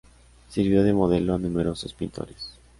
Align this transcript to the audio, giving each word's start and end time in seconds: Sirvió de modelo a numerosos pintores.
Sirvió 0.49 0.81
de 0.81 0.93
modelo 0.93 1.35
a 1.35 1.37
numerosos 1.37 1.93
pintores. 1.93 2.57